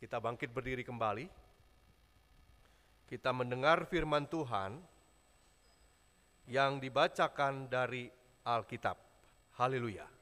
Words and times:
Kita 0.00 0.16
bangkit 0.16 0.48
berdiri 0.48 0.80
kembali. 0.80 1.28
Kita 3.04 3.36
mendengar 3.36 3.84
firman 3.84 4.24
Tuhan 4.24 4.80
yang 6.48 6.80
dibacakan 6.80 7.68
dari 7.68 8.08
Alkitab. 8.48 8.96
Haleluya. 9.60 10.19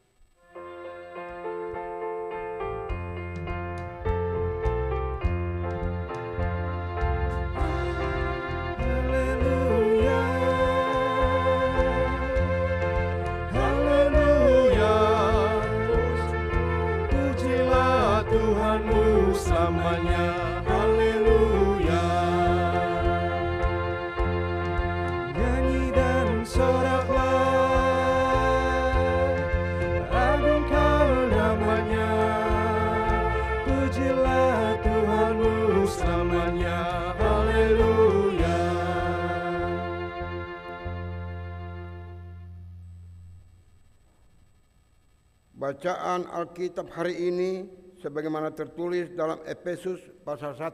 Bacaan 45.69 46.25
Alkitab 46.33 46.89
hari 46.97 47.29
ini 47.29 47.69
sebagaimana 48.01 48.49
tertulis 48.57 49.13
dalam 49.13 49.37
Efesus 49.45 50.01
pasal 50.25 50.57
1 50.57 50.65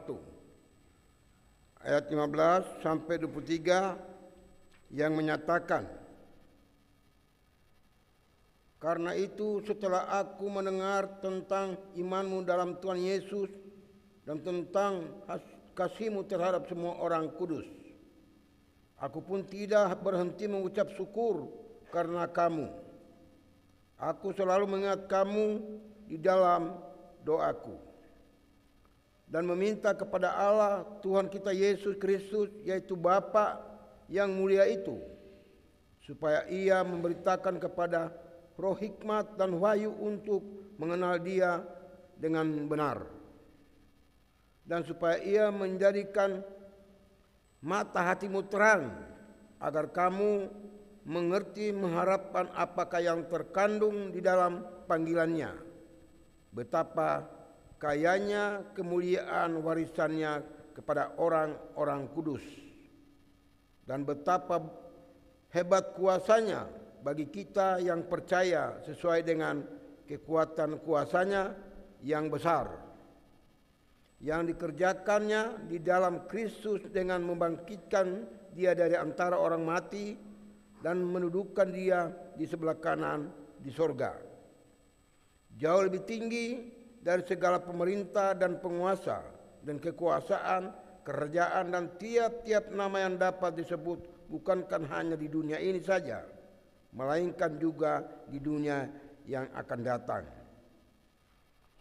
ayat 1.83 2.07
15 2.07 2.79
sampai 2.79 3.19
23 3.19 4.95
yang 4.95 5.11
menyatakan 5.11 5.83
Karena 8.79 9.11
itu 9.19 9.59
setelah 9.67 10.07
aku 10.15 10.47
mendengar 10.47 11.19
tentang 11.19 11.75
imanmu 11.99 12.47
dalam 12.47 12.79
Tuhan 12.79 13.03
Yesus 13.03 13.51
dan 14.23 14.39
tentang 14.47 15.11
kasihmu 15.75 16.23
terhadap 16.23 16.71
semua 16.71 17.03
orang 17.03 17.35
kudus 17.35 17.67
aku 19.03 19.19
pun 19.19 19.43
tidak 19.43 19.99
berhenti 19.99 20.47
mengucap 20.47 20.87
syukur 20.95 21.51
karena 21.91 22.31
kamu 22.31 22.84
Aku 23.95 24.35
selalu 24.35 24.67
mengingat 24.67 25.07
kamu 25.07 25.63
di 26.05 26.19
dalam 26.19 26.75
doaku 27.23 27.85
dan 29.25 29.43
meminta 29.49 29.95
kepada 29.97 30.35
Allah 30.37 30.85
Tuhan 31.01 31.25
kita 31.31 31.49
Yesus 31.49 31.97
Kristus 31.97 32.53
yaitu 32.61 32.93
Bapa 32.93 33.57
yang 34.05 34.29
mulia 34.29 34.69
itu 34.69 35.01
supaya 36.05 36.45
ia 36.45 36.85
memberitakan 36.85 37.57
kepada 37.57 38.13
roh 38.55 38.77
hikmat 38.77 39.33
dan 39.35 39.57
wahyu 39.57 39.89
untuk 39.97 40.45
mengenal 40.77 41.17
dia 41.17 41.65
dengan 42.15 42.45
benar. 42.69 43.09
Dan 44.65 44.81
supaya 44.85 45.21
ia 45.21 45.49
menjadikan 45.49 46.41
mata 47.61 48.01
hatimu 48.01 48.45
terang 48.49 48.93
agar 49.61 49.89
kamu 49.89 50.49
mengerti 51.05 51.69
mengharapkan 51.69 52.49
apakah 52.57 52.97
yang 52.97 53.29
terkandung 53.29 54.09
di 54.09 54.19
dalam 54.25 54.65
panggilannya. 54.89 55.53
Betapa 56.49 57.29
kayanya 57.77 58.73
kemuliaan 58.73 59.61
warisannya 59.61 60.41
kepada 60.73 61.13
orang-orang 61.21 62.09
kudus. 62.11 62.41
Dan 63.85 64.01
betapa 64.01 64.65
hebat 65.53 65.93
kuasanya 65.93 66.65
bagi 67.05 67.29
kita 67.29 67.77
yang 67.85 68.09
percaya 68.09 68.81
sesuai 68.81 69.21
dengan 69.21 69.61
kekuatan 70.09 70.81
kuasanya 70.81 71.53
yang 72.01 72.33
besar. 72.33 72.81
Yang 74.25 74.57
dikerjakannya 74.57 75.69
di 75.69 75.77
dalam 75.85 76.25
Kristus 76.25 76.81
dengan 76.89 77.21
membangkitkan 77.21 78.25
dia 78.57 78.73
dari 78.73 78.97
antara 78.97 79.37
orang 79.37 79.61
mati 79.61 80.17
dan 80.85 81.01
menudukkan 81.01 81.73
dia 81.73 82.13
di 82.37 82.45
sebelah 82.45 82.77
kanan 82.77 83.33
di 83.57 83.73
sorga. 83.73 84.13
Jauh 85.57 85.81
lebih 85.81 86.05
tinggi 86.05 86.61
dari 87.01 87.25
segala 87.25 87.57
pemerintah 87.57 88.37
dan 88.37 88.61
penguasa 88.61 89.25
dan 89.65 89.81
kekuasaan, 89.81 90.69
kerajaan 91.01 91.73
dan 91.73 91.89
tiap-tiap 91.97 92.69
nama 92.69 93.01
yang 93.01 93.17
dapat 93.17 93.57
disebut 93.57 94.29
bukankan 94.29 94.85
hanya 94.93 95.17
di 95.17 95.25
dunia 95.25 95.57
ini 95.57 95.81
saja, 95.81 96.21
melainkan 96.93 97.57
juga 97.57 98.05
di 98.29 98.37
dunia 98.37 98.85
yang 99.25 99.49
akan 99.57 99.79
datang. 99.81 100.21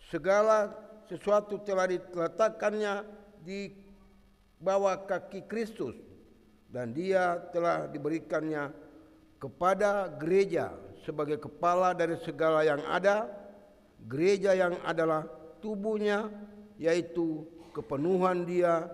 Segala 0.09 0.73
sesuatu 1.13 1.61
telah 1.61 1.93
diletakkannya 1.93 3.05
di 3.45 3.69
bawah 4.57 5.05
kaki 5.05 5.45
Kristus 5.45 5.93
dan 6.73 6.97
dia 6.97 7.37
telah 7.53 7.85
diberikannya 7.85 8.84
kepada 9.45 10.09
gereja 10.17 10.73
sebagai 11.05 11.37
kepala 11.37 11.93
dari 11.93 12.17
segala 12.25 12.65
yang 12.65 12.81
ada, 12.89 13.29
gereja 14.09 14.57
yang 14.57 14.81
adalah 14.81 15.29
tubuhnya 15.61 16.33
yaitu 16.81 17.45
kepenuhan 17.77 18.49
dia 18.49 18.89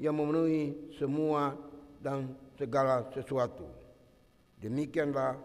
yang 0.00 0.16
memenuhi 0.16 0.96
semua 0.96 1.52
dan 2.00 2.32
segala 2.56 3.12
sesuatu. 3.12 3.68
Demikianlah 4.56 5.36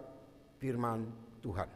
firman 0.55 1.11
Tuhan. 1.43 1.67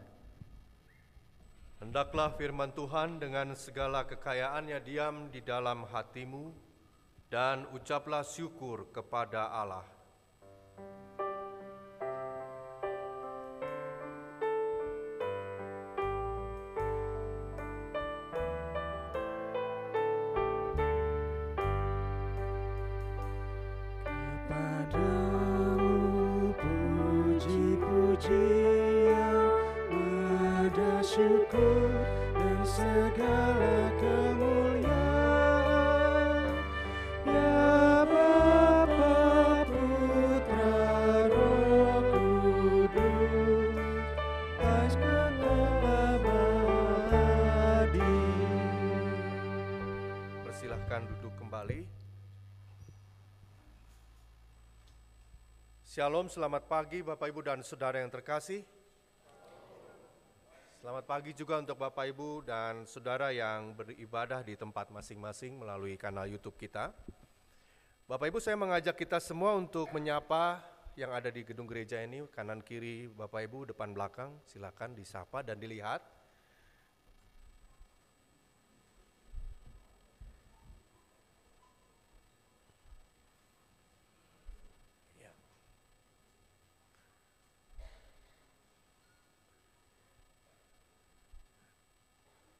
Hendaklah 1.84 2.31
firman 2.40 2.72
Tuhan 2.72 3.19
dengan 3.19 3.59
segala 3.59 4.07
kekayaannya 4.07 4.79
diam 4.88 5.28
di 5.28 5.44
dalam 5.44 5.84
hatimu 5.84 6.51
dan 7.28 7.67
ucaplah 7.75 8.23
syukur 8.23 8.88
kepada 8.96 9.51
Allah. 9.51 10.00
Shalom, 56.00 56.31
selamat 56.31 56.64
pagi 56.72 57.03
Bapak 57.03 57.28
Ibu 57.28 57.44
dan 57.44 57.59
Saudara 57.59 58.00
yang 58.00 58.08
terkasih. 58.08 58.78
Selamat 60.79 61.12
pagi 61.12 61.35
juga 61.35 61.59
untuk 61.59 61.75
Bapak 61.75 62.07
Ibu 62.07 62.47
dan 62.47 62.88
Saudara 62.88 63.35
yang 63.35 63.75
beribadah 63.75 64.40
di 64.47 64.55
tempat 64.55 64.87
masing-masing 64.87 65.59
melalui 65.59 65.99
kanal 65.99 66.23
YouTube 66.23 66.55
kita. 66.55 66.96
Bapak 68.08 68.31
Ibu 68.31 68.40
saya 68.40 68.55
mengajak 68.55 68.96
kita 68.96 69.20
semua 69.20 69.59
untuk 69.59 69.91
menyapa 69.91 70.64
yang 70.96 71.11
ada 71.11 71.28
di 71.28 71.43
gedung 71.43 71.67
gereja 71.67 71.99
ini, 71.99 72.23
kanan 72.31 72.64
kiri 72.64 73.11
Bapak 73.11 73.43
Ibu, 73.52 73.76
depan 73.76 73.91
belakang, 73.91 74.40
silakan 74.47 74.96
disapa 74.96 75.43
dan 75.43 75.59
dilihat. 75.59 75.99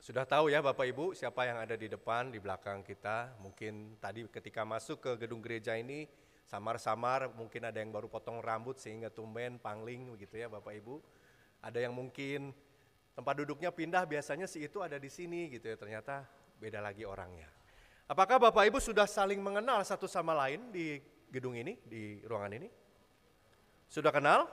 Sudah 0.09 0.25
tahu 0.25 0.50
ya 0.50 0.57
Bapak 0.57 0.89
Ibu 0.89 1.13
siapa 1.13 1.45
yang 1.45 1.61
ada 1.61 1.77
di 1.77 1.85
depan, 1.85 2.33
di 2.33 2.41
belakang 2.41 2.81
kita. 2.81 3.29
Mungkin 3.45 4.01
tadi 4.01 4.25
ketika 4.25 4.65
masuk 4.65 5.06
ke 5.06 5.11
gedung 5.21 5.38
gereja 5.38 5.77
ini 5.77 6.09
samar-samar 6.50 7.29
mungkin 7.38 7.69
ada 7.69 7.77
yang 7.77 7.94
baru 7.94 8.09
potong 8.09 8.41
rambut 8.41 8.81
sehingga 8.81 9.13
tumben 9.13 9.61
pangling 9.61 10.09
begitu 10.09 10.41
ya 10.41 10.50
Bapak 10.50 10.81
Ibu. 10.81 10.97
Ada 11.61 11.85
yang 11.85 11.94
mungkin 11.94 12.57
tempat 13.13 13.38
duduknya 13.38 13.69
pindah 13.69 14.01
biasanya 14.09 14.50
si 14.50 14.65
itu 14.65 14.81
ada 14.81 14.97
di 14.97 15.13
sini 15.13 15.45
gitu 15.53 15.69
ya 15.69 15.77
ternyata 15.77 16.25
beda 16.57 16.81
lagi 16.81 17.06
orangnya. 17.06 17.45
Apakah 18.09 18.41
Bapak 18.41 18.65
Ibu 18.65 18.81
sudah 18.81 19.06
saling 19.06 19.38
mengenal 19.38 19.85
satu 19.85 20.09
sama 20.09 20.33
lain 20.33 20.73
di 20.73 20.97
gedung 21.29 21.53
ini, 21.53 21.77
di 21.85 22.17
ruangan 22.25 22.57
ini? 22.57 22.65
Sudah 23.85 24.09
kenal? 24.09 24.50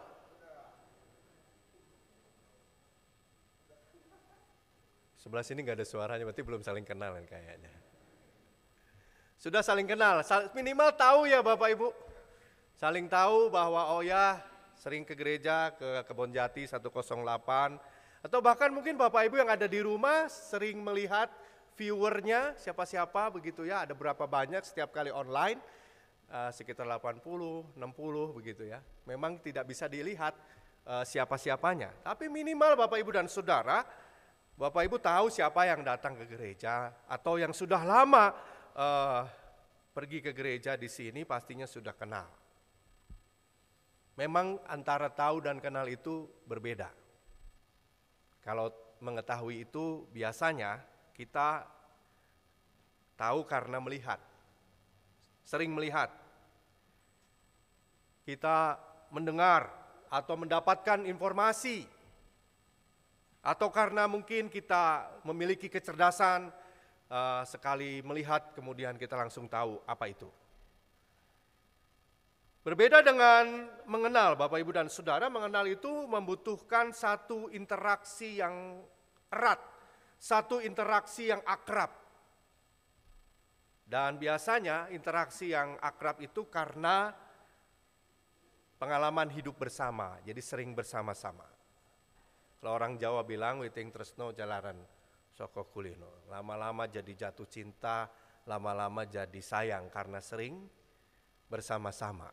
Sebelah 5.26 5.42
sini 5.42 5.66
nggak 5.66 5.82
ada 5.82 5.86
suaranya, 5.90 6.22
berarti 6.22 6.46
belum 6.46 6.62
saling 6.62 6.86
kenal 6.86 7.18
kan 7.18 7.26
kayaknya. 7.26 7.74
Sudah 9.34 9.58
saling 9.58 9.82
kenal, 9.82 10.22
minimal 10.54 10.94
tahu 10.94 11.26
ya 11.26 11.42
Bapak 11.42 11.74
Ibu. 11.74 11.90
Saling 12.78 13.10
tahu 13.10 13.50
bahwa 13.50 13.90
oh 13.90 14.06
ya 14.06 14.38
sering 14.78 15.02
ke 15.02 15.18
gereja 15.18 15.74
ke 15.74 16.06
Kebon 16.06 16.30
Jati 16.30 16.70
108 16.70 17.10
atau 18.22 18.38
bahkan 18.38 18.70
mungkin 18.70 18.94
Bapak 18.94 19.26
Ibu 19.26 19.42
yang 19.42 19.50
ada 19.50 19.66
di 19.66 19.82
rumah 19.82 20.30
sering 20.30 20.78
melihat 20.78 21.26
viewernya 21.74 22.54
siapa-siapa 22.54 23.26
begitu 23.34 23.66
ya, 23.66 23.82
ada 23.82 23.98
berapa 23.98 24.30
banyak 24.30 24.62
setiap 24.62 24.94
kali 24.94 25.10
online 25.10 25.58
eh, 26.30 26.54
sekitar 26.54 26.86
80, 26.86 27.74
60 27.74 27.82
begitu 28.30 28.62
ya. 28.62 28.78
Memang 29.02 29.42
tidak 29.42 29.66
bisa 29.66 29.90
dilihat 29.90 30.38
eh, 30.86 31.02
siapa-siapanya, 31.02 32.06
tapi 32.06 32.30
minimal 32.30 32.78
Bapak 32.78 33.02
Ibu 33.02 33.10
dan 33.10 33.26
Saudara 33.26 34.05
Bapak 34.56 34.88
Ibu 34.88 34.96
tahu 34.96 35.28
siapa 35.28 35.68
yang 35.68 35.84
datang 35.84 36.16
ke 36.16 36.24
gereja 36.24 36.88
atau 37.04 37.36
yang 37.36 37.52
sudah 37.52 37.84
lama 37.84 38.32
eh, 38.72 39.20
pergi 39.92 40.24
ke 40.24 40.32
gereja 40.32 40.80
di 40.80 40.88
sini 40.88 41.28
pastinya 41.28 41.68
sudah 41.68 41.92
kenal. 41.92 42.24
Memang 44.16 44.56
antara 44.64 45.12
tahu 45.12 45.44
dan 45.44 45.60
kenal 45.60 45.84
itu 45.84 46.24
berbeda. 46.48 46.88
Kalau 48.40 48.72
mengetahui 49.04 49.68
itu 49.68 50.08
biasanya 50.08 50.80
kita 51.12 51.68
tahu 53.20 53.44
karena 53.44 53.76
melihat. 53.76 54.16
Sering 55.44 55.68
melihat. 55.68 56.08
Kita 58.24 58.80
mendengar 59.12 59.68
atau 60.08 60.34
mendapatkan 60.40 61.04
informasi 61.04 61.95
atau 63.46 63.70
karena 63.70 64.10
mungkin 64.10 64.50
kita 64.50 65.06
memiliki 65.22 65.70
kecerdasan 65.70 66.50
eh, 67.06 67.42
sekali 67.46 68.02
melihat 68.02 68.50
kemudian 68.50 68.98
kita 68.98 69.14
langsung 69.14 69.46
tahu 69.46 69.78
apa 69.86 70.10
itu. 70.10 70.26
Berbeda 72.66 72.98
dengan 72.98 73.70
mengenal 73.86 74.34
Bapak 74.34 74.58
Ibu 74.58 74.74
dan 74.74 74.90
Saudara, 74.90 75.30
mengenal 75.30 75.70
itu 75.70 76.10
membutuhkan 76.10 76.90
satu 76.90 77.46
interaksi 77.54 78.42
yang 78.42 78.82
erat, 79.30 79.62
satu 80.18 80.58
interaksi 80.58 81.30
yang 81.30 81.38
akrab. 81.46 81.94
Dan 83.86 84.18
biasanya 84.18 84.90
interaksi 84.90 85.54
yang 85.54 85.78
akrab 85.78 86.18
itu 86.18 86.50
karena 86.50 87.14
pengalaman 88.82 89.30
hidup 89.30 89.54
bersama, 89.54 90.18
jadi 90.26 90.42
sering 90.42 90.74
bersama-sama. 90.74 91.55
Kalau 92.60 92.72
orang 92.72 92.96
Jawa 92.96 93.22
bilang 93.22 93.60
witing 93.60 93.92
tresno 93.92 94.32
jalaran 94.32 94.80
soko 95.36 95.68
kulino. 95.68 96.24
Lama-lama 96.32 96.88
jadi 96.88 97.28
jatuh 97.28 97.44
cinta, 97.44 98.08
lama-lama 98.48 99.04
jadi 99.04 99.40
sayang 99.42 99.92
karena 99.92 100.24
sering 100.24 100.64
bersama-sama. 101.52 102.32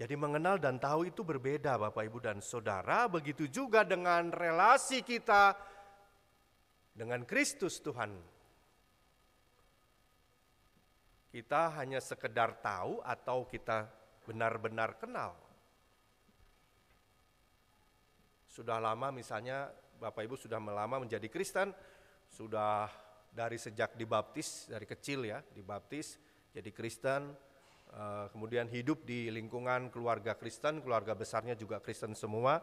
Jadi 0.00 0.16
mengenal 0.16 0.56
dan 0.56 0.80
tahu 0.80 1.12
itu 1.12 1.20
berbeda 1.20 1.76
Bapak 1.76 2.08
Ibu 2.08 2.18
dan 2.24 2.40
Saudara, 2.40 3.04
begitu 3.04 3.44
juga 3.46 3.84
dengan 3.84 4.32
relasi 4.32 5.04
kita 5.04 5.52
dengan 6.96 7.22
Kristus 7.28 7.78
Tuhan. 7.84 8.16
Kita 11.30 11.70
hanya 11.78 12.00
sekedar 12.02 12.58
tahu 12.58 13.04
atau 13.04 13.46
kita 13.46 13.86
benar-benar 14.24 14.98
kenal. 14.98 15.36
Sudah 18.50 18.82
lama 18.82 19.14
misalnya 19.14 19.70
Bapak 20.00 20.26
Ibu 20.26 20.34
sudah 20.34 20.58
lama 20.58 20.98
menjadi 20.98 21.30
Kristen, 21.30 21.70
sudah 22.26 22.90
dari 23.30 23.54
sejak 23.54 23.94
dibaptis, 23.94 24.66
dari 24.66 24.82
kecil 24.90 25.22
ya, 25.22 25.38
dibaptis 25.54 26.18
jadi 26.50 26.74
Kristen, 26.74 27.30
eh, 27.94 28.26
kemudian 28.34 28.66
hidup 28.66 29.06
di 29.06 29.30
lingkungan 29.30 29.86
keluarga 29.94 30.34
Kristen, 30.34 30.82
keluarga 30.82 31.14
besarnya 31.14 31.54
juga 31.54 31.78
Kristen 31.78 32.18
semua. 32.18 32.58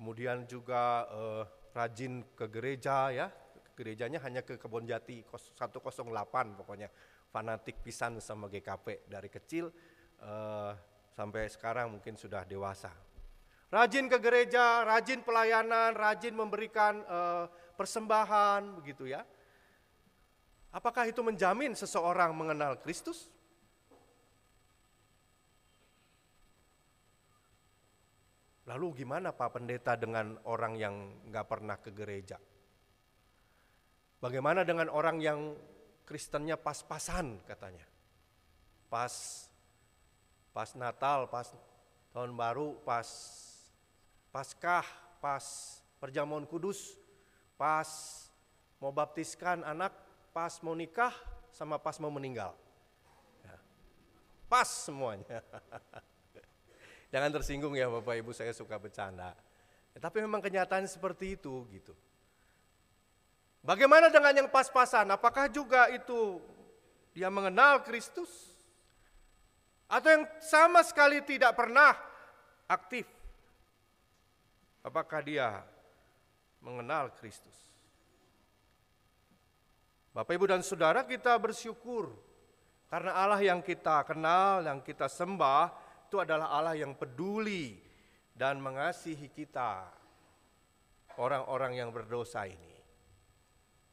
Kemudian 0.00 0.48
juga 0.48 1.04
eh, 1.12 1.44
rajin 1.76 2.24
ke 2.32 2.48
gereja 2.48 3.12
ya, 3.12 3.28
gerejanya 3.76 4.16
hanya 4.24 4.40
ke 4.40 4.56
Kebon 4.56 4.88
Jati 4.88 5.20
108 5.28 6.56
pokoknya, 6.56 6.88
fanatik 7.28 7.84
pisan 7.84 8.16
sama 8.24 8.48
GKP 8.48 9.04
dari 9.12 9.28
kecil 9.28 9.68
eh, 10.24 10.72
sampai 11.12 11.52
sekarang 11.52 11.92
mungkin 11.92 12.16
sudah 12.16 12.48
dewasa. 12.48 13.15
Rajin 13.66 14.06
ke 14.06 14.22
gereja, 14.22 14.86
rajin 14.86 15.26
pelayanan, 15.26 15.90
rajin 15.98 16.38
memberikan 16.38 17.02
eh, 17.02 17.44
persembahan 17.74 18.78
begitu 18.78 19.10
ya. 19.10 19.26
Apakah 20.70 21.08
itu 21.10 21.24
menjamin 21.24 21.74
seseorang 21.74 22.36
mengenal 22.36 22.78
Kristus? 22.78 23.32
Lalu 28.66 29.06
gimana 29.06 29.30
Pak 29.30 29.56
Pendeta 29.56 29.94
dengan 29.94 30.36
orang 30.46 30.74
yang 30.74 30.94
nggak 31.30 31.46
pernah 31.46 31.78
ke 31.78 31.94
gereja? 31.94 32.38
Bagaimana 34.18 34.66
dengan 34.66 34.90
orang 34.90 35.22
yang 35.22 35.54
Kristennya 36.06 36.58
pas-pasan 36.58 37.42
katanya? 37.46 37.86
Pas 38.90 39.10
pas 40.50 40.70
Natal, 40.78 41.30
pas 41.30 41.46
tahun 42.14 42.34
baru, 42.34 42.78
pas 42.82 43.06
Paskah, 44.36 44.84
pas 45.16 45.40
perjamuan 45.96 46.44
kudus, 46.44 46.92
pas 47.56 47.88
mau 48.76 48.92
baptiskan 48.92 49.64
anak, 49.64 49.96
pas 50.36 50.60
mau 50.60 50.76
nikah, 50.76 51.16
sama 51.48 51.80
pas 51.80 51.96
mau 51.96 52.12
meninggal. 52.12 52.52
Ya. 53.40 53.56
Pas 54.44 54.68
semuanya. 54.68 55.40
Jangan 57.16 57.32
tersinggung 57.32 57.80
ya 57.80 57.88
Bapak 57.88 58.12
Ibu, 58.20 58.36
saya 58.36 58.52
suka 58.52 58.76
bercanda. 58.76 59.32
Ya, 59.96 60.04
tapi 60.04 60.20
memang 60.20 60.44
kenyataan 60.44 60.84
seperti 60.84 61.40
itu 61.40 61.64
gitu. 61.72 61.96
Bagaimana 63.64 64.12
dengan 64.12 64.36
yang 64.36 64.52
pas-pasan? 64.52 65.08
Apakah 65.16 65.48
juga 65.48 65.88
itu 65.88 66.44
dia 67.16 67.32
mengenal 67.32 67.80
Kristus? 67.88 68.52
Atau 69.88 70.12
yang 70.12 70.28
sama 70.44 70.84
sekali 70.84 71.24
tidak 71.24 71.56
pernah 71.56 71.96
aktif? 72.68 73.15
Apakah 74.86 75.18
dia 75.18 75.66
mengenal 76.62 77.10
Kristus? 77.18 77.58
Bapak, 80.14 80.38
Ibu, 80.38 80.46
dan 80.46 80.62
Saudara, 80.62 81.02
kita 81.02 81.34
bersyukur 81.42 82.14
karena 82.86 83.18
Allah 83.18 83.42
yang 83.42 83.58
kita 83.66 84.06
kenal, 84.06 84.62
yang 84.62 84.78
kita 84.78 85.10
sembah, 85.10 85.74
itu 86.06 86.22
adalah 86.22 86.54
Allah 86.54 86.78
yang 86.78 86.94
peduli 86.94 87.82
dan 88.30 88.62
mengasihi 88.62 89.26
kita, 89.26 89.90
orang-orang 91.18 91.82
yang 91.82 91.90
berdosa 91.90 92.46
ini. 92.46 92.78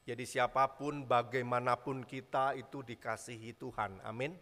Jadi, 0.06 0.22
siapa 0.22 0.78
pun, 0.78 1.02
bagaimanapun 1.10 2.06
kita, 2.06 2.54
itu 2.54 2.86
dikasihi 2.86 3.58
Tuhan. 3.58 3.98
Amin. 4.06 4.38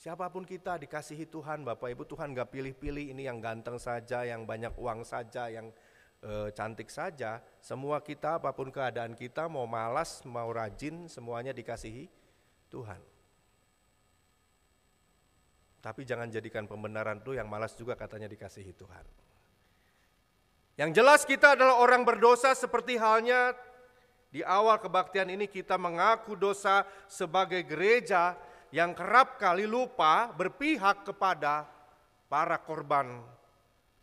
Siapa 0.00 0.32
pun 0.32 0.48
kita 0.48 0.80
dikasihi 0.80 1.28
Tuhan, 1.28 1.60
Bapak 1.60 1.92
Ibu 1.92 2.08
Tuhan 2.08 2.32
gak 2.32 2.56
pilih-pilih 2.56 3.12
ini 3.12 3.28
yang 3.28 3.36
ganteng 3.36 3.76
saja, 3.76 4.24
yang 4.24 4.48
banyak 4.48 4.72
uang 4.80 5.04
saja, 5.04 5.52
yang 5.52 5.68
e, 6.24 6.48
cantik 6.56 6.88
saja. 6.88 7.44
Semua 7.60 8.00
kita 8.00 8.40
apa 8.40 8.48
pun 8.56 8.72
keadaan 8.72 9.12
kita, 9.12 9.44
mau 9.52 9.68
malas, 9.68 10.24
mau 10.24 10.48
rajin, 10.48 11.04
semuanya 11.04 11.52
dikasihi 11.52 12.08
Tuhan. 12.72 12.96
Tapi 15.84 16.00
jangan 16.08 16.32
jadikan 16.32 16.64
pembenaran 16.64 17.20
itu 17.20 17.36
yang 17.36 17.52
malas 17.52 17.76
juga 17.76 17.92
katanya 17.92 18.32
dikasihi 18.32 18.72
Tuhan. 18.72 19.04
Yang 20.80 20.90
jelas 20.96 21.20
kita 21.28 21.60
adalah 21.60 21.76
orang 21.76 22.08
berdosa 22.08 22.56
seperti 22.56 22.96
halnya 22.96 23.52
di 24.32 24.40
awal 24.40 24.80
kebaktian 24.80 25.28
ini 25.28 25.44
kita 25.44 25.76
mengaku 25.76 26.40
dosa 26.40 26.88
sebagai 27.04 27.60
gereja 27.68 28.48
yang 28.70 28.94
kerap 28.94 29.38
kali 29.38 29.66
lupa 29.66 30.30
berpihak 30.30 31.02
kepada 31.02 31.66
para 32.30 32.58
korban 32.62 33.18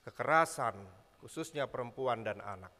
kekerasan, 0.03 0.75
khususnya 1.23 1.67
perempuan 1.67 2.23
dan 2.23 2.43
anak. 2.43 2.71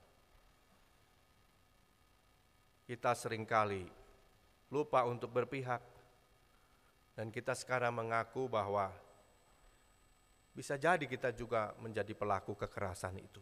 Kita 2.88 3.16
sering 3.16 3.48
kali 3.48 3.88
lupa 4.72 5.08
untuk 5.08 5.32
berpihak, 5.32 5.84
dan 7.16 7.32
kita 7.32 7.56
sekarang 7.56 7.96
mengaku 7.96 8.52
bahwa 8.52 8.92
bisa 10.52 10.76
jadi 10.76 11.04
kita 11.08 11.32
juga 11.32 11.72
menjadi 11.80 12.12
pelaku 12.16 12.56
kekerasan 12.56 13.16
itu. 13.20 13.40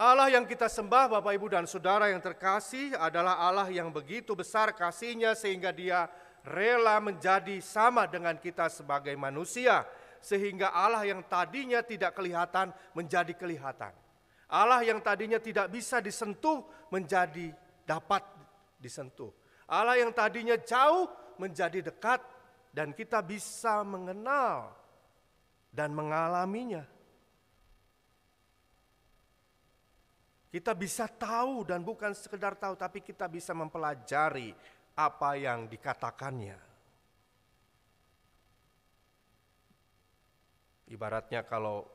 Allah 0.00 0.32
yang 0.32 0.48
kita 0.48 0.64
sembah 0.64 1.12
Bapak 1.12 1.36
Ibu 1.36 1.52
dan 1.52 1.68
Saudara 1.68 2.08
yang 2.08 2.24
terkasih 2.24 2.96
adalah 2.96 3.36
Allah 3.36 3.68
yang 3.68 3.92
begitu 3.92 4.32
besar 4.32 4.72
kasihnya 4.72 5.36
sehingga 5.36 5.76
dia 5.76 6.08
rela 6.40 6.96
menjadi 7.04 7.60
sama 7.60 8.08
dengan 8.08 8.32
kita 8.40 8.72
sebagai 8.72 9.12
manusia. 9.20 9.84
Sehingga 10.24 10.72
Allah 10.72 11.04
yang 11.04 11.20
tadinya 11.28 11.84
tidak 11.84 12.16
kelihatan 12.16 12.72
menjadi 12.96 13.36
kelihatan. 13.36 13.92
Allah 14.48 14.80
yang 14.88 15.04
tadinya 15.04 15.36
tidak 15.36 15.68
bisa 15.68 16.00
disentuh 16.00 16.64
menjadi 16.88 17.52
dapat 17.84 18.24
disentuh. 18.80 19.28
Allah 19.68 20.00
yang 20.00 20.16
tadinya 20.16 20.56
jauh 20.56 21.12
menjadi 21.36 21.92
dekat 21.92 22.24
dan 22.72 22.96
kita 22.96 23.20
bisa 23.20 23.84
mengenal 23.84 24.72
dan 25.68 25.92
mengalaminya. 25.92 26.88
Kita 30.50 30.74
bisa 30.74 31.06
tahu 31.06 31.62
dan 31.62 31.86
bukan 31.86 32.10
sekedar 32.10 32.58
tahu 32.58 32.74
tapi 32.74 33.06
kita 33.06 33.30
bisa 33.30 33.54
mempelajari 33.54 34.50
apa 34.98 35.30
yang 35.38 35.70
dikatakannya. 35.70 36.58
Ibaratnya 40.90 41.46
kalau 41.46 41.86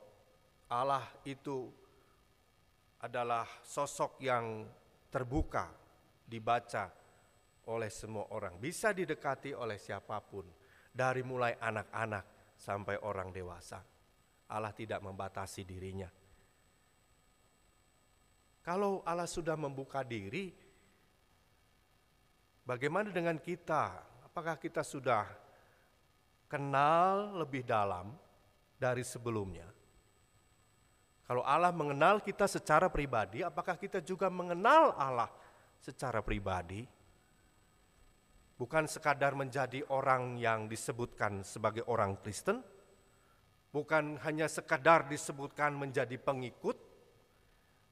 Allah 0.72 1.04
itu 1.28 1.68
adalah 3.04 3.44
sosok 3.60 4.24
yang 4.24 4.64
terbuka, 5.12 5.68
dibaca 6.24 6.88
oleh 7.68 7.92
semua 7.92 8.32
orang, 8.32 8.56
bisa 8.56 8.96
didekati 8.96 9.52
oleh 9.52 9.76
siapa 9.76 10.16
pun, 10.24 10.48
dari 10.88 11.20
mulai 11.20 11.60
anak-anak 11.60 12.56
sampai 12.56 12.96
orang 13.04 13.28
dewasa. 13.30 13.84
Allah 14.48 14.72
tidak 14.72 15.04
membatasi 15.04 15.68
dirinya. 15.68 16.08
Kalau 18.66 18.98
Allah 19.06 19.30
sudah 19.30 19.54
membuka 19.54 20.02
diri, 20.02 20.50
bagaimana 22.66 23.14
dengan 23.14 23.38
kita? 23.38 23.94
Apakah 24.26 24.58
kita 24.58 24.82
sudah 24.82 25.22
kenal 26.50 27.38
lebih 27.38 27.62
dalam 27.62 28.10
dari 28.74 29.06
sebelumnya? 29.06 29.70
Kalau 31.30 31.46
Allah 31.46 31.70
mengenal 31.70 32.18
kita 32.18 32.50
secara 32.50 32.90
pribadi, 32.90 33.46
apakah 33.46 33.78
kita 33.78 34.02
juga 34.02 34.26
mengenal 34.26 34.98
Allah 34.98 35.30
secara 35.78 36.18
pribadi? 36.18 36.82
Bukan 38.58 38.90
sekadar 38.90 39.38
menjadi 39.38 39.86
orang 39.94 40.42
yang 40.42 40.66
disebutkan 40.66 41.46
sebagai 41.46 41.86
orang 41.86 42.18
Kristen, 42.18 42.66
bukan 43.70 44.18
hanya 44.26 44.50
sekadar 44.50 45.06
disebutkan 45.06 45.70
menjadi 45.70 46.18
pengikut, 46.18 46.85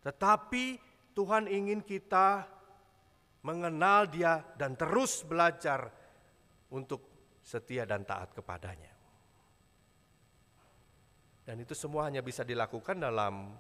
tetapi 0.04 0.78
Tuhan 1.16 1.49
ingin 1.49 1.80
kita 1.80 2.44
mengenal 3.40 4.04
Dia 4.12 4.44
dan 4.61 4.76
terus 4.76 5.25
belajar 5.25 5.88
untuk 6.68 7.08
setia 7.40 7.88
dan 7.88 8.04
taat 8.04 8.37
kepadanya. 8.37 8.92
Dan 11.44 11.61
itu 11.61 11.76
semua 11.76 12.08
hanya 12.08 12.25
bisa 12.25 12.40
dilakukan 12.40 12.96
dalam 12.96 13.52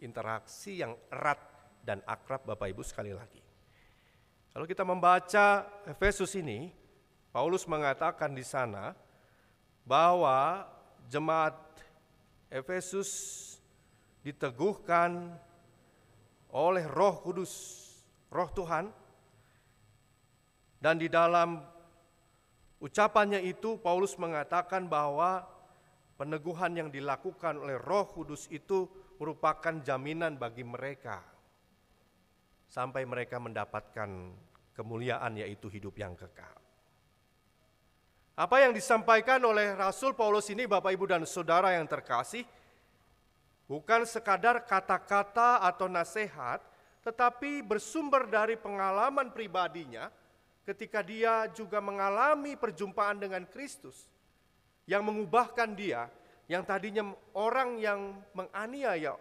interaksi 0.00 0.80
yang 0.80 0.92
erat 1.08 1.40
dan 1.80 2.04
akrab 2.04 2.44
Bapak 2.44 2.68
Ibu 2.68 2.84
sekali 2.84 3.16
lagi. 3.16 3.40
Kalau 4.52 4.68
kita 4.68 4.84
membaca 4.84 5.64
Efesus 5.88 6.36
ini, 6.36 6.68
Paulus 7.32 7.64
mengatakan 7.64 8.36
di 8.36 8.44
sana 8.44 8.92
bahwa 9.88 10.68
jemaat 11.08 11.56
Efesus 12.52 13.08
diteguhkan 14.20 15.32
oleh 16.54 16.86
Roh 16.86 17.22
Kudus, 17.22 17.52
Roh 18.30 18.50
Tuhan. 18.50 18.90
Dan 20.80 20.96
di 20.96 21.12
dalam 21.12 21.60
ucapannya 22.80 23.44
itu 23.44 23.76
Paulus 23.78 24.16
mengatakan 24.16 24.88
bahwa 24.88 25.44
peneguhan 26.16 26.72
yang 26.72 26.88
dilakukan 26.88 27.60
oleh 27.60 27.76
Roh 27.76 28.08
Kudus 28.08 28.48
itu 28.48 28.88
merupakan 29.20 29.76
jaminan 29.84 30.40
bagi 30.40 30.64
mereka 30.64 31.20
sampai 32.64 33.04
mereka 33.04 33.36
mendapatkan 33.36 34.08
kemuliaan 34.72 35.36
yaitu 35.36 35.68
hidup 35.68 35.92
yang 36.00 36.16
kekal. 36.16 36.56
Apa 38.40 38.64
yang 38.64 38.72
disampaikan 38.72 39.44
oleh 39.44 39.76
Rasul 39.76 40.16
Paulus 40.16 40.48
ini 40.48 40.64
Bapak 40.64 40.96
Ibu 40.96 41.04
dan 41.04 41.28
Saudara 41.28 41.76
yang 41.76 41.84
terkasih 41.84 42.40
Bukan 43.70 44.02
sekadar 44.02 44.66
kata-kata 44.66 45.62
atau 45.62 45.86
nasihat, 45.86 46.58
tetapi 47.06 47.62
bersumber 47.62 48.26
dari 48.26 48.58
pengalaman 48.58 49.30
pribadinya 49.30 50.10
ketika 50.66 51.06
dia 51.06 51.46
juga 51.54 51.78
mengalami 51.78 52.58
perjumpaan 52.58 53.22
dengan 53.22 53.46
Kristus 53.46 54.10
yang 54.90 55.06
mengubahkan 55.06 55.70
dia 55.78 56.10
yang 56.50 56.66
tadinya 56.66 57.14
orang 57.38 57.78
yang 57.78 58.18
menganiaya 58.34 59.14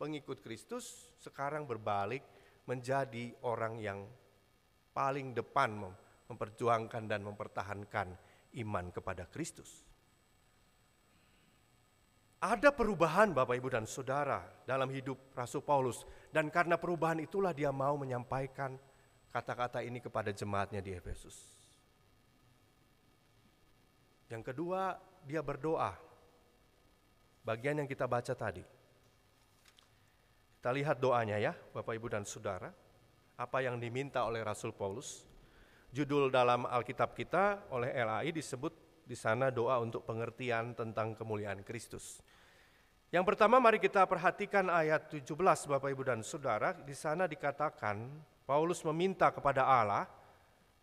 pengikut 0.00 0.40
Kristus 0.40 1.12
sekarang 1.20 1.68
berbalik 1.68 2.24
menjadi 2.64 3.36
orang 3.44 3.76
yang 3.76 4.08
paling 4.96 5.36
depan 5.36 5.84
memperjuangkan 6.32 7.12
dan 7.12 7.20
mempertahankan 7.28 8.08
iman 8.56 8.88
kepada 8.88 9.28
Kristus. 9.28 9.91
Ada 12.42 12.74
perubahan 12.74 13.30
Bapak 13.30 13.54
Ibu 13.54 13.70
dan 13.70 13.86
Saudara 13.86 14.42
dalam 14.66 14.90
hidup 14.90 15.30
Rasul 15.30 15.62
Paulus 15.62 16.02
dan 16.34 16.50
karena 16.50 16.74
perubahan 16.74 17.22
itulah 17.22 17.54
dia 17.54 17.70
mau 17.70 17.94
menyampaikan 17.94 18.74
kata-kata 19.30 19.78
ini 19.86 20.02
kepada 20.02 20.34
jemaatnya 20.34 20.82
di 20.82 20.90
Efesus. 20.90 21.38
Yang 24.26 24.50
kedua, 24.50 24.98
dia 25.22 25.38
berdoa. 25.38 25.94
Bagian 27.46 27.78
yang 27.78 27.86
kita 27.86 28.10
baca 28.10 28.34
tadi. 28.34 28.66
Kita 30.58 30.74
lihat 30.74 30.98
doanya 30.98 31.38
ya, 31.38 31.54
Bapak 31.54 31.94
Ibu 31.94 32.10
dan 32.10 32.26
Saudara. 32.26 32.74
Apa 33.38 33.62
yang 33.62 33.78
diminta 33.78 34.26
oleh 34.26 34.42
Rasul 34.42 34.74
Paulus. 34.74 35.30
Judul 35.94 36.26
dalam 36.26 36.66
Alkitab 36.66 37.14
kita 37.14 37.70
oleh 37.70 37.94
LAI 37.94 38.34
disebut 38.34 38.81
di 39.12 39.18
sana 39.20 39.52
doa 39.52 39.76
untuk 39.76 40.08
pengertian 40.08 40.72
tentang 40.72 41.12
kemuliaan 41.12 41.60
Kristus. 41.60 42.24
Yang 43.12 43.28
pertama 43.28 43.60
mari 43.60 43.76
kita 43.76 44.08
perhatikan 44.08 44.72
ayat 44.72 45.12
17 45.12 45.36
Bapak 45.68 45.92
Ibu 45.92 46.00
dan 46.00 46.24
Saudara. 46.24 46.72
Di 46.72 46.96
sana 46.96 47.28
dikatakan 47.28 48.08
Paulus 48.48 48.80
meminta 48.88 49.28
kepada 49.28 49.68
Allah 49.68 50.08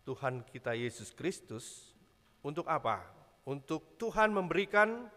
Tuhan 0.06 0.46
kita 0.46 0.78
Yesus 0.78 1.10
Kristus 1.10 1.90
untuk 2.38 2.70
apa? 2.70 3.02
Untuk 3.42 3.98
Tuhan 3.98 4.30
memberikan 4.30 5.10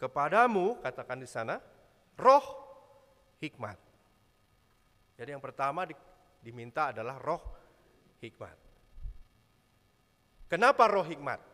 kepadamu 0.00 0.80
katakan 0.80 1.20
di 1.20 1.28
sana 1.28 1.60
roh 2.16 2.44
hikmat. 3.44 3.76
Jadi 5.20 5.28
yang 5.28 5.44
pertama 5.44 5.84
diminta 6.40 6.88
adalah 6.88 7.20
roh 7.20 7.44
hikmat. 8.24 8.56
Kenapa 10.48 10.88
roh 10.88 11.04
hikmat? 11.04 11.53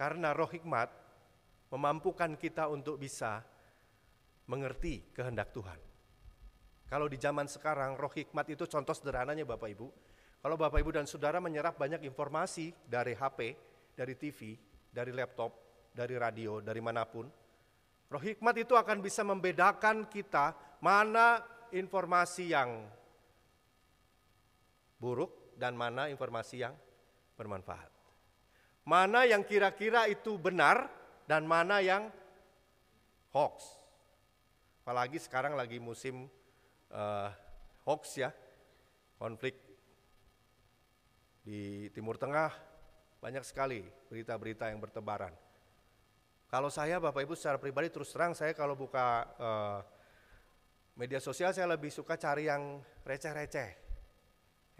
Karena 0.00 0.32
roh 0.32 0.48
hikmat 0.48 0.88
memampukan 1.68 2.32
kita 2.40 2.72
untuk 2.72 2.96
bisa 2.96 3.44
mengerti 4.48 5.12
kehendak 5.12 5.52
Tuhan. 5.52 5.76
Kalau 6.88 7.04
di 7.04 7.20
zaman 7.20 7.44
sekarang 7.44 8.00
roh 8.00 8.08
hikmat 8.08 8.48
itu 8.48 8.64
contoh 8.64 8.96
sederhananya 8.96 9.44
Bapak 9.44 9.68
Ibu. 9.76 9.86
Kalau 10.40 10.56
Bapak 10.56 10.80
Ibu 10.80 10.96
dan 10.96 11.04
Saudara 11.04 11.36
menyerap 11.36 11.76
banyak 11.76 12.00
informasi 12.08 12.72
dari 12.88 13.12
HP, 13.12 13.52
dari 13.92 14.16
TV, 14.16 14.56
dari 14.88 15.12
laptop, 15.12 15.52
dari 15.92 16.16
radio, 16.16 16.64
dari 16.64 16.80
mana 16.80 17.04
pun. 17.04 17.28
Roh 18.08 18.24
hikmat 18.24 18.56
itu 18.56 18.72
akan 18.72 19.04
bisa 19.04 19.20
membedakan 19.20 20.08
kita 20.08 20.56
mana 20.80 21.44
informasi 21.76 22.56
yang 22.56 22.88
buruk 24.96 25.54
dan 25.60 25.76
mana 25.76 26.08
informasi 26.08 26.64
yang 26.64 26.72
bermanfaat. 27.36 27.99
Mana 28.84 29.28
yang 29.28 29.44
kira-kira 29.44 30.08
itu 30.08 30.40
benar 30.40 30.88
dan 31.28 31.46
mana 31.46 31.78
yang 31.78 32.08
hoax. 33.30 33.78
Apalagi 34.82 35.22
sekarang 35.22 35.54
lagi 35.54 35.78
musim 35.78 36.26
uh, 36.90 37.30
hoax 37.86 38.18
ya, 38.18 38.34
konflik 39.20 39.54
di 41.44 41.86
Timur 41.94 42.18
Tengah 42.18 42.50
banyak 43.20 43.44
sekali 43.44 43.84
berita-berita 44.08 44.72
yang 44.72 44.80
bertebaran. 44.80 45.32
Kalau 46.50 46.66
saya 46.66 46.98
Bapak 46.98 47.22
Ibu 47.22 47.38
secara 47.38 47.62
pribadi 47.62 47.94
terus 47.94 48.10
terang 48.10 48.34
saya 48.34 48.50
kalau 48.56 48.74
buka 48.74 49.22
uh, 49.38 49.78
media 50.98 51.22
sosial 51.22 51.54
saya 51.54 51.70
lebih 51.70 51.94
suka 51.94 52.18
cari 52.18 52.50
yang 52.50 52.82
receh-receh. 53.06 53.70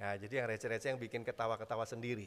Ya, 0.00 0.16
jadi 0.18 0.42
yang 0.42 0.48
receh-receh 0.50 0.88
yang 0.96 1.00
bikin 1.00 1.22
ketawa-ketawa 1.22 1.86
sendiri. 1.86 2.26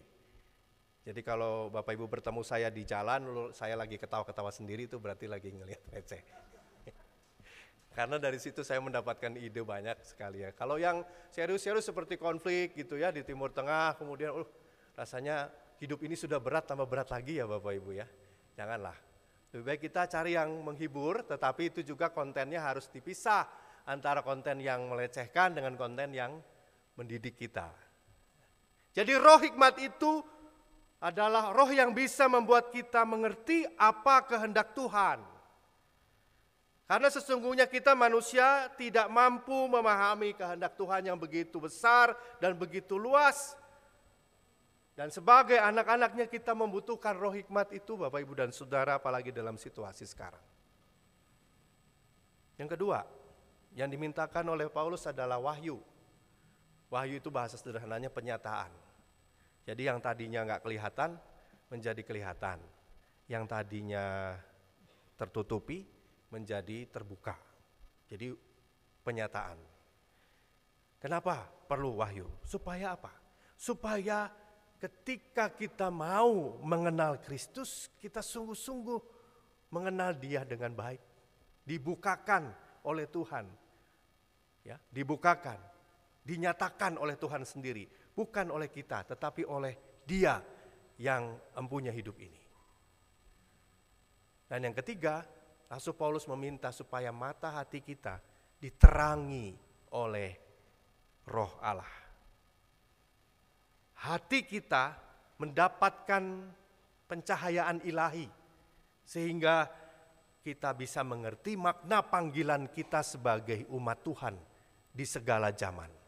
Jadi 1.03 1.19
kalau 1.19 1.67
Bapak 1.67 1.99
Ibu 1.99 2.07
bertemu 2.07 2.41
saya 2.47 2.71
di 2.71 2.87
jalan, 2.87 3.51
saya 3.51 3.75
lagi 3.75 3.99
ketawa-ketawa 3.99 4.55
sendiri 4.55 4.87
itu 4.87 5.03
berarti 5.03 5.27
lagi 5.27 5.51
ngelihat 5.51 5.83
receh. 5.91 6.23
Karena 7.97 8.15
dari 8.15 8.39
situ 8.39 8.63
saya 8.63 8.79
mendapatkan 8.79 9.35
ide 9.35 9.67
banyak 9.67 9.99
sekali 9.99 10.47
ya. 10.47 10.55
Kalau 10.55 10.79
yang 10.79 11.03
serius-serius 11.27 11.83
seperti 11.83 12.15
konflik 12.15 12.71
gitu 12.79 12.95
ya 12.95 13.11
di 13.11 13.19
Timur 13.27 13.51
Tengah, 13.51 13.99
kemudian 13.99 14.31
uh, 14.31 14.47
rasanya 14.95 15.51
hidup 15.83 15.99
ini 16.07 16.15
sudah 16.15 16.39
berat 16.39 16.71
tambah 16.71 16.87
berat 16.87 17.11
lagi 17.11 17.35
ya 17.35 17.51
Bapak 17.51 17.75
Ibu 17.83 17.91
ya. 17.99 18.07
Janganlah. 18.55 18.95
Lebih 19.51 19.63
baik 19.69 19.81
kita 19.91 20.07
cari 20.07 20.39
yang 20.39 20.49
menghibur, 20.63 21.27
tetapi 21.27 21.67
itu 21.67 21.83
juga 21.83 22.15
kontennya 22.15 22.63
harus 22.63 22.87
dipisah 22.87 23.45
antara 23.83 24.23
konten 24.23 24.63
yang 24.63 24.87
melecehkan 24.87 25.51
dengan 25.51 25.75
konten 25.75 26.15
yang 26.15 26.39
mendidik 26.95 27.35
kita. 27.35 27.69
Jadi 28.93 29.13
roh 29.17 29.41
hikmat 29.41 29.77
itu 29.83 30.21
adalah 31.03 31.51
roh 31.51 31.67
yang 31.67 31.91
bisa 31.91 32.31
membuat 32.31 32.71
kita 32.71 33.03
mengerti 33.03 33.67
apa 33.75 34.23
kehendak 34.23 34.71
Tuhan. 34.71 35.19
Karena 36.87 37.11
sesungguhnya 37.11 37.67
kita 37.67 37.91
manusia 37.91 38.71
tidak 38.79 39.11
mampu 39.11 39.67
memahami 39.67 40.31
kehendak 40.31 40.79
Tuhan 40.79 41.11
yang 41.11 41.19
begitu 41.19 41.59
besar 41.59 42.15
dan 42.39 42.55
begitu 42.55 42.95
luas. 42.95 43.59
Dan 44.95 45.11
sebagai 45.11 45.59
anak-anaknya 45.59 46.29
kita 46.31 46.55
membutuhkan 46.55 47.17
roh 47.19 47.33
hikmat 47.35 47.75
itu 47.75 47.99
Bapak 47.99 48.23
Ibu 48.23 48.33
dan 48.39 48.49
Saudara 48.55 48.95
apalagi 48.95 49.33
dalam 49.33 49.59
situasi 49.59 50.07
sekarang. 50.07 50.43
Yang 52.55 52.77
kedua, 52.77 53.03
yang 53.73 53.89
dimintakan 53.89 54.53
oleh 54.53 54.69
Paulus 54.69 55.03
adalah 55.09 55.41
wahyu. 55.41 55.81
Wahyu 56.93 57.17
itu 57.17 57.33
bahasa 57.33 57.57
sederhananya 57.57 58.13
penyataan. 58.13 58.82
Jadi 59.63 59.87
yang 59.87 60.03
tadinya 60.03 60.43
nggak 60.43 60.63
kelihatan 60.63 61.15
menjadi 61.71 62.01
kelihatan. 62.03 62.59
Yang 63.31 63.43
tadinya 63.47 64.35
tertutupi 65.15 65.87
menjadi 66.29 66.89
terbuka. 66.91 67.39
Jadi 68.11 68.35
penyataan. 69.03 69.55
Kenapa 70.99 71.47
perlu 71.67 71.99
wahyu? 71.99 72.27
Supaya 72.43 72.95
apa? 72.95 73.11
Supaya 73.55 74.31
ketika 74.79 75.51
kita 75.51 75.87
mau 75.87 76.59
mengenal 76.59 77.19
Kristus, 77.23 77.87
kita 77.99 78.19
sungguh-sungguh 78.19 78.99
mengenal 79.71 80.15
Dia 80.19 80.43
dengan 80.43 80.75
baik. 80.75 80.99
Dibukakan 81.63 82.51
oleh 82.83 83.07
Tuhan. 83.07 83.47
Ya, 84.63 84.79
dibukakan, 84.95 85.59
dinyatakan 86.23 86.95
oleh 86.95 87.19
Tuhan 87.19 87.43
sendiri, 87.43 87.83
bukan 88.13 88.53
oleh 88.53 88.69
kita, 88.69 89.03
tetapi 89.03 89.43
oleh 89.45 90.01
Dia 90.05 90.37
yang 91.01 91.33
empunya 91.57 91.89
hidup 91.89 92.15
ini. 92.21 92.41
Dan 94.47 94.69
yang 94.69 94.75
ketiga, 94.77 95.25
Rasul 95.65 95.97
Paulus 95.97 96.29
meminta 96.29 96.69
supaya 96.69 97.09
mata 97.09 97.49
hati 97.49 97.81
kita 97.81 98.21
diterangi 98.61 99.57
oleh 99.97 100.29
Roh 101.25 101.53
Allah. 101.57 101.89
Hati 104.03 104.45
kita 104.45 104.93
mendapatkan 105.39 106.23
pencahayaan 107.07 107.81
ilahi, 107.87 108.27
sehingga 109.07 109.65
kita 110.43 110.75
bisa 110.75 111.01
mengerti 111.07 111.55
makna 111.55 112.03
panggilan 112.03 112.67
kita 112.67 112.99
sebagai 112.99 113.63
umat 113.71 114.03
Tuhan 114.03 114.35
di 114.91 115.07
segala 115.07 115.55
zaman. 115.55 116.02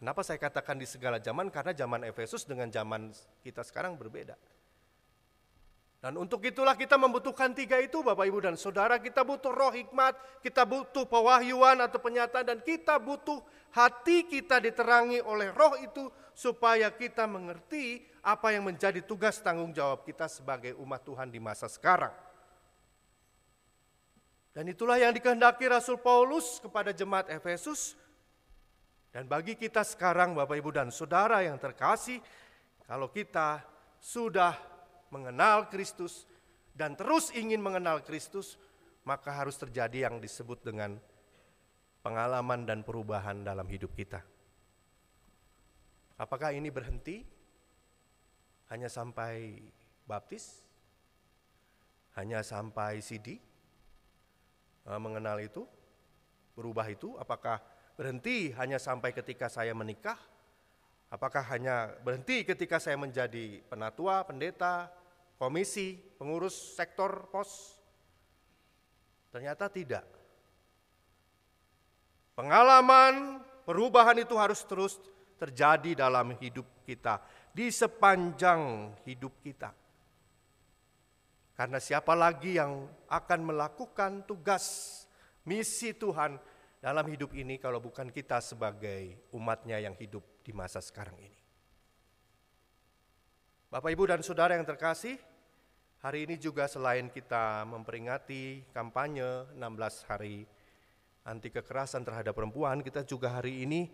Kenapa 0.00 0.24
saya 0.24 0.40
katakan 0.40 0.80
di 0.80 0.88
segala 0.88 1.20
zaman? 1.20 1.52
Karena 1.52 1.76
zaman 1.76 2.08
Efesus 2.08 2.48
dengan 2.48 2.72
zaman 2.72 3.12
kita 3.44 3.60
sekarang 3.60 4.00
berbeda. 4.00 4.32
Dan 6.00 6.16
untuk 6.16 6.40
itulah 6.48 6.72
kita 6.72 6.96
membutuhkan 6.96 7.52
tiga 7.52 7.76
itu 7.76 8.00
Bapak 8.00 8.24
Ibu 8.24 8.40
dan 8.40 8.56
Saudara. 8.56 8.96
Kita 8.96 9.20
butuh 9.20 9.52
roh 9.52 9.68
hikmat, 9.68 10.16
kita 10.40 10.64
butuh 10.64 11.04
pewahyuan 11.04 11.84
atau 11.84 12.00
penyataan 12.00 12.48
dan 12.48 12.58
kita 12.64 12.96
butuh 12.96 13.44
hati 13.76 14.24
kita 14.24 14.64
diterangi 14.64 15.20
oleh 15.20 15.52
roh 15.52 15.76
itu 15.76 16.08
supaya 16.32 16.88
kita 16.88 17.28
mengerti 17.28 18.00
apa 18.24 18.56
yang 18.56 18.64
menjadi 18.64 19.04
tugas 19.04 19.44
tanggung 19.44 19.76
jawab 19.76 20.00
kita 20.08 20.24
sebagai 20.24 20.72
umat 20.80 21.04
Tuhan 21.04 21.28
di 21.28 21.36
masa 21.36 21.68
sekarang. 21.68 22.16
Dan 24.56 24.72
itulah 24.72 24.96
yang 24.96 25.12
dikehendaki 25.12 25.68
Rasul 25.68 26.00
Paulus 26.00 26.56
kepada 26.64 26.96
jemaat 26.96 27.28
Efesus. 27.28 27.92
Dan 29.10 29.26
bagi 29.26 29.58
kita 29.58 29.82
sekarang 29.82 30.38
Bapak 30.38 30.54
Ibu 30.54 30.70
dan 30.70 30.88
Saudara 30.94 31.42
yang 31.42 31.58
terkasih, 31.58 32.22
kalau 32.86 33.10
kita 33.10 33.58
sudah 33.98 34.54
mengenal 35.10 35.66
Kristus 35.66 36.30
dan 36.70 36.94
terus 36.94 37.34
ingin 37.34 37.58
mengenal 37.58 38.06
Kristus, 38.06 38.54
maka 39.02 39.34
harus 39.34 39.58
terjadi 39.58 40.06
yang 40.06 40.22
disebut 40.22 40.62
dengan 40.62 40.94
pengalaman 42.06 42.62
dan 42.62 42.86
perubahan 42.86 43.42
dalam 43.42 43.66
hidup 43.66 43.90
kita. 43.98 44.22
Apakah 46.14 46.54
ini 46.54 46.70
berhenti 46.70 47.26
hanya 48.70 48.86
sampai 48.86 49.58
baptis? 50.06 50.62
Hanya 52.14 52.46
sampai 52.46 53.02
CD? 53.02 53.42
Eh, 54.86 55.00
mengenal 55.02 55.42
itu? 55.42 55.66
Berubah 56.54 56.86
itu? 56.86 57.18
Apakah 57.18 57.58
berhenti 58.00 58.48
hanya 58.56 58.80
sampai 58.80 59.12
ketika 59.12 59.52
saya 59.52 59.76
menikah? 59.76 60.16
Apakah 61.12 61.44
hanya 61.52 61.92
berhenti 62.00 62.48
ketika 62.48 62.80
saya 62.80 62.96
menjadi 62.96 63.60
penatua, 63.68 64.24
pendeta, 64.24 64.88
komisi, 65.36 66.00
pengurus 66.16 66.56
sektor 66.80 67.28
pos? 67.28 67.76
Ternyata 69.28 69.68
tidak. 69.68 70.08
Pengalaman 72.32 73.44
perubahan 73.68 74.16
itu 74.16 74.32
harus 74.40 74.64
terus 74.64 74.96
terjadi 75.36 76.08
dalam 76.08 76.32
hidup 76.40 76.64
kita, 76.88 77.20
di 77.52 77.68
sepanjang 77.68 78.96
hidup 79.04 79.44
kita. 79.44 79.76
Karena 81.52 81.76
siapa 81.76 82.16
lagi 82.16 82.56
yang 82.56 82.88
akan 83.12 83.40
melakukan 83.44 84.24
tugas 84.24 84.64
misi 85.44 85.92
Tuhan 85.92 86.40
dalam 86.80 87.04
hidup 87.06 87.36
ini 87.36 87.60
kalau 87.60 87.78
bukan 87.78 88.08
kita 88.08 88.40
sebagai 88.40 89.30
umatnya 89.36 89.78
yang 89.78 89.94
hidup 89.94 90.24
di 90.40 90.50
masa 90.56 90.80
sekarang 90.80 91.16
ini. 91.20 91.40
Bapak, 93.70 93.92
Ibu, 93.94 94.10
dan 94.10 94.20
Saudara 94.26 94.58
yang 94.58 94.66
terkasih, 94.66 95.14
Hari 96.00 96.24
ini 96.24 96.40
juga 96.40 96.64
selain 96.64 97.12
kita 97.12 97.68
memperingati 97.68 98.72
kampanye 98.72 99.52
16 99.52 100.08
hari 100.08 100.48
anti 101.28 101.52
kekerasan 101.52 102.08
terhadap 102.08 102.32
perempuan, 102.32 102.80
kita 102.80 103.04
juga 103.04 103.36
hari 103.36 103.68
ini 103.68 103.84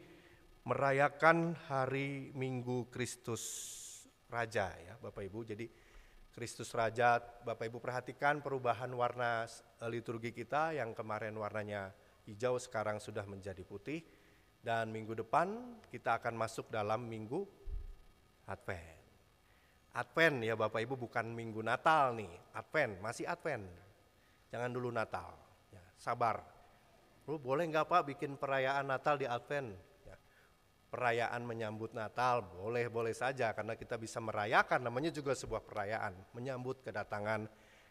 merayakan 0.63 1.59
hari 1.67 2.31
Minggu 2.31 2.87
Kristus 2.95 3.43
Raja 4.31 4.71
ya 4.79 4.95
Bapak 5.03 5.27
Ibu. 5.27 5.51
Jadi 5.51 5.67
Kristus 6.31 6.71
Raja, 6.71 7.19
Bapak 7.19 7.67
Ibu 7.67 7.83
perhatikan 7.83 8.39
perubahan 8.39 8.95
warna 8.95 9.43
liturgi 9.91 10.31
kita 10.31 10.79
yang 10.79 10.95
kemarin 10.95 11.35
warnanya 11.35 11.91
hijau 12.27 12.59
sekarang 12.59 12.99
sudah 12.99 13.23
menjadi 13.25 13.63
putih 13.63 14.03
dan 14.61 14.91
minggu 14.91 15.15
depan 15.15 15.79
kita 15.95 16.19
akan 16.19 16.35
masuk 16.35 16.67
dalam 16.69 17.07
minggu 17.07 17.47
Advent. 18.51 18.99
Advent 19.97 20.37
ya 20.45 20.55
Bapak 20.59 20.85
Ibu 20.85 20.95
bukan 21.09 21.33
minggu 21.33 21.65
Natal 21.65 22.13
nih, 22.19 22.29
Advent, 22.53 23.01
masih 23.01 23.25
Advent. 23.25 23.65
Jangan 24.53 24.71
dulu 24.71 24.93
Natal, 24.93 25.33
ya, 25.73 25.83
sabar. 25.97 26.45
Lu 27.27 27.41
boleh 27.41 27.67
nggak 27.67 27.89
Pak 27.89 28.03
bikin 28.15 28.37
perayaan 28.37 28.87
Natal 28.87 29.17
di 29.19 29.27
Advent? 29.27 29.73
Ya, 30.05 30.15
perayaan 30.93 31.43
menyambut 31.43 31.97
Natal 31.97 32.45
boleh-boleh 32.45 33.17
saja 33.17 33.51
karena 33.57 33.75
kita 33.75 33.97
bisa 33.97 34.21
merayakan, 34.23 34.85
namanya 34.85 35.11
juga 35.11 35.33
sebuah 35.33 35.65
perayaan, 35.65 36.13
menyambut 36.37 36.85
kedatangan 36.85 37.49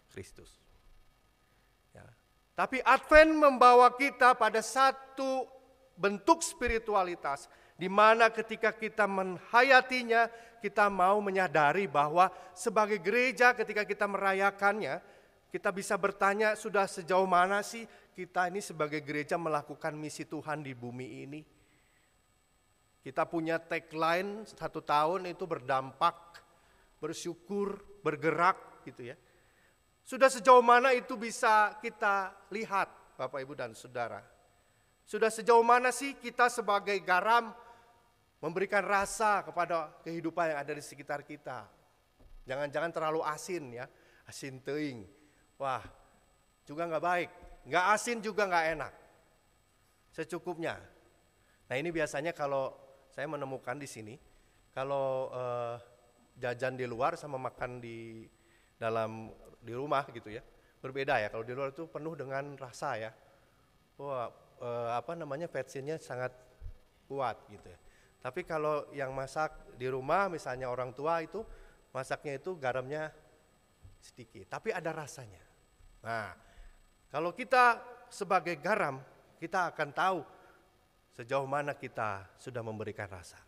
Kristus. 0.08 0.65
Tapi 2.56 2.80
Advent 2.88 3.36
membawa 3.36 3.92
kita 3.92 4.32
pada 4.32 4.64
satu 4.64 5.44
bentuk 6.00 6.40
spiritualitas 6.40 7.52
di 7.76 7.92
mana 7.92 8.32
ketika 8.32 8.72
kita 8.72 9.04
menghayatinya, 9.04 10.32
kita 10.64 10.88
mau 10.88 11.20
menyadari 11.20 11.92
bahwa 11.92 12.32
sebagai 12.56 13.04
gereja 13.04 13.52
ketika 13.52 13.84
kita 13.84 14.08
merayakannya, 14.08 15.04
kita 15.52 15.76
bisa 15.76 16.00
bertanya 16.00 16.56
sudah 16.56 16.88
sejauh 16.88 17.28
mana 17.28 17.60
sih 17.60 17.84
kita 18.16 18.48
ini 18.48 18.64
sebagai 18.64 19.04
gereja 19.04 19.36
melakukan 19.36 19.92
misi 19.92 20.24
Tuhan 20.24 20.64
di 20.64 20.72
bumi 20.72 21.28
ini. 21.28 21.44
Kita 23.04 23.28
punya 23.28 23.60
tagline 23.60 24.48
satu 24.48 24.80
tahun 24.80 25.30
itu 25.30 25.44
berdampak, 25.44 26.42
bersyukur, 27.04 27.84
bergerak 28.02 28.82
gitu 28.88 29.12
ya. 29.12 29.20
Sudah 30.06 30.30
sejauh 30.30 30.62
mana 30.62 30.94
itu 30.94 31.18
bisa 31.18 31.74
kita 31.82 32.30
lihat 32.54 33.18
Bapak 33.18 33.42
Ibu 33.42 33.58
dan 33.58 33.74
Saudara. 33.74 34.22
Sudah 35.02 35.34
sejauh 35.34 35.66
mana 35.66 35.90
sih 35.90 36.14
kita 36.14 36.46
sebagai 36.46 36.94
garam 37.02 37.50
memberikan 38.38 38.86
rasa 38.86 39.42
kepada 39.42 39.90
kehidupan 40.06 40.54
yang 40.54 40.60
ada 40.62 40.78
di 40.78 40.84
sekitar 40.86 41.26
kita. 41.26 41.66
Jangan-jangan 42.46 42.94
terlalu 42.94 43.26
asin 43.26 43.82
ya, 43.82 43.90
asin 44.30 44.62
teing. 44.62 45.10
Wah, 45.58 45.82
juga 46.70 46.86
nggak 46.86 47.02
baik. 47.02 47.30
Nggak 47.66 47.86
asin 47.98 48.22
juga 48.22 48.46
nggak 48.46 48.66
enak. 48.78 48.94
Secukupnya. 50.14 50.78
Nah 51.66 51.76
ini 51.82 51.90
biasanya 51.90 52.30
kalau 52.30 52.78
saya 53.10 53.26
menemukan 53.26 53.82
di 53.82 53.90
sini, 53.90 54.14
kalau 54.70 55.34
eh, 55.34 55.76
jajan 56.38 56.78
di 56.78 56.86
luar 56.86 57.18
sama 57.18 57.42
makan 57.42 57.82
di 57.82 58.30
dalam 58.78 59.34
di 59.66 59.74
rumah 59.74 60.06
gitu 60.14 60.30
ya, 60.30 60.46
berbeda 60.80 61.18
ya. 61.18 61.34
Kalau 61.34 61.42
di 61.42 61.54
luar 61.58 61.74
itu 61.74 61.90
penuh 61.90 62.14
dengan 62.14 62.54
rasa 62.56 63.02
ya. 63.02 63.12
Wah, 63.98 64.30
eh, 64.62 64.90
apa 64.94 65.18
namanya 65.18 65.50
versinya 65.50 65.98
sangat 65.98 66.32
kuat 67.10 67.50
gitu 67.50 67.66
ya. 67.66 67.80
Tapi 68.22 68.42
kalau 68.46 68.90
yang 68.94 69.14
masak 69.14 69.78
di 69.78 69.86
rumah 69.90 70.30
misalnya 70.30 70.70
orang 70.70 70.94
tua 70.94 71.22
itu 71.22 71.46
masaknya 71.94 72.42
itu 72.42 72.58
garamnya 72.58 73.14
sedikit, 74.02 74.46
tapi 74.50 74.70
ada 74.74 74.94
rasanya. 74.94 75.42
Nah, 76.06 76.34
kalau 77.10 77.34
kita 77.34 77.82
sebagai 78.10 78.58
garam, 78.62 79.02
kita 79.38 79.74
akan 79.74 79.90
tahu 79.94 80.20
sejauh 81.16 81.48
mana 81.48 81.78
kita 81.78 82.28
sudah 82.38 82.62
memberikan 82.66 83.08
rasa. 83.08 83.40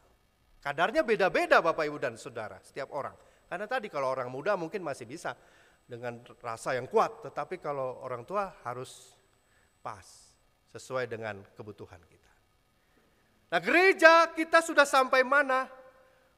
Kadarnya 0.61 1.05
beda-beda 1.05 1.61
Bapak 1.61 1.85
Ibu 1.85 1.97
dan 2.01 2.15
Saudara, 2.17 2.57
setiap 2.63 2.89
orang. 2.93 3.13
Karena 3.47 3.65
tadi 3.65 3.87
kalau 3.87 4.11
orang 4.11 4.27
muda 4.27 4.59
mungkin 4.59 4.83
masih 4.83 5.07
bisa 5.07 5.33
dengan 5.87 6.19
rasa 6.43 6.75
yang 6.75 6.85
kuat, 6.85 7.23
tetapi 7.23 7.63
kalau 7.63 8.03
orang 8.03 8.27
tua 8.27 8.51
harus 8.67 9.15
pas, 9.79 10.03
sesuai 10.67 11.07
dengan 11.07 11.39
kebutuhan 11.55 12.03
kita. 12.03 12.33
Nah 13.47 13.59
gereja 13.63 14.27
kita 14.35 14.59
sudah 14.59 14.83
sampai 14.83 15.23
mana? 15.23 15.71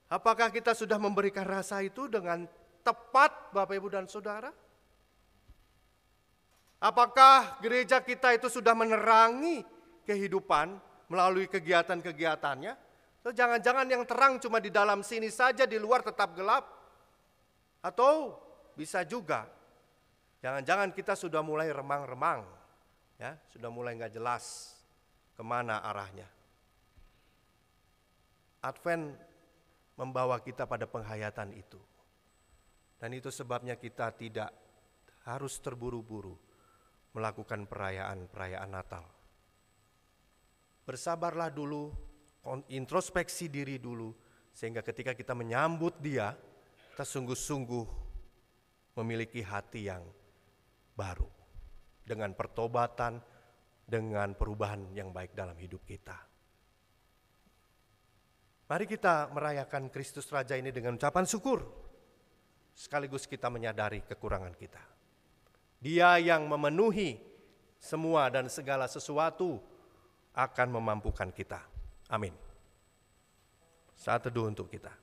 Apakah 0.05 0.53
kita 0.53 0.77
sudah 0.77 1.01
memberikan 1.01 1.45
rasa 1.45 1.81
itu 1.81 2.05
dengan 2.05 2.45
tepat 2.85 3.49
Bapak 3.49 3.73
Ibu 3.73 3.89
dan 3.89 4.05
Saudara? 4.05 4.53
Apakah 6.79 7.59
gereja 7.59 7.99
kita 7.99 8.37
itu 8.37 8.47
sudah 8.47 8.71
menerangi 8.77 9.65
kehidupan 10.05 10.77
melalui 11.09 11.49
kegiatan-kegiatannya? 11.49 12.73
Jangan-jangan 13.29 13.85
yang 13.85 14.07
terang 14.07 14.39
cuma 14.39 14.63
di 14.63 14.71
dalam 14.71 15.03
sini 15.03 15.27
saja, 15.27 15.67
di 15.67 15.75
luar 15.75 16.01
tetap 16.01 16.33
gelap? 16.33 16.65
Atau 17.83 18.37
bisa 18.79 19.03
juga, 19.03 19.43
jangan-jangan 20.39 20.95
kita 20.95 21.11
sudah 21.19 21.43
mulai 21.43 21.67
remang-remang, 21.75 22.47
ya, 23.19 23.35
sudah 23.51 23.67
mulai 23.67 23.99
nggak 23.99 24.15
jelas 24.15 24.71
ke 25.35 25.43
mana 25.43 25.83
arahnya. 25.83 26.31
Advent 28.63 29.19
membawa 29.99 30.39
kita 30.39 30.63
pada 30.63 30.87
penghayatan 30.87 31.51
itu. 31.59 31.75
Dan 32.95 33.15
itu 33.15 33.27
sebabnya 33.31 33.75
kita 33.75 34.15
tidak 34.15 34.51
harus 35.27 35.59
terburu-buru 35.59 36.35
melakukan 37.15 37.67
perayaan-perayaan 37.67 38.71
Natal. 38.71 39.03
Bersabarlah 40.87 41.51
dulu, 41.51 41.91
introspeksi 42.71 43.51
diri 43.51 43.75
dulu, 43.75 44.11
sehingga 44.51 44.83
ketika 44.83 45.15
kita 45.15 45.35
menyambut 45.35 45.95
Dia, 45.99 46.35
kita 46.91 47.07
sungguh-sungguh 47.07 48.08
memiliki 48.99 49.39
hati 49.39 49.87
yang 49.87 50.03
baru, 50.93 51.27
dengan 52.03 52.35
pertobatan, 52.35 53.23
dengan 53.87 54.35
perubahan 54.35 54.91
yang 54.91 55.15
baik 55.15 55.33
dalam 55.33 55.55
hidup 55.55 55.81
kita. 55.87 56.15
Mari 58.69 58.85
kita 58.85 59.33
merayakan 59.33 59.89
Kristus 59.89 60.29
Raja 60.29 60.53
ini 60.53 60.69
dengan 60.69 60.93
ucapan 60.93 61.25
syukur. 61.25 61.65
Sekaligus 62.77 63.25
kita 63.25 63.49
menyadari 63.49 64.05
kekurangan 64.05 64.53
kita. 64.53 64.83
Dia 65.81 66.21
yang 66.21 66.45
memenuhi 66.45 67.17
semua 67.81 68.29
dan 68.29 68.45
segala 68.51 68.85
sesuatu 68.85 69.57
akan 70.37 70.67
memampukan 70.69 71.33
kita. 71.33 71.65
Amin. 72.13 72.35
Saat 73.97 74.29
teduh 74.29 74.45
untuk 74.45 74.69
kita. 74.69 74.93